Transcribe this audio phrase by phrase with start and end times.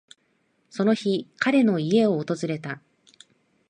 [0.71, 2.81] その日、彼の家を訪れた。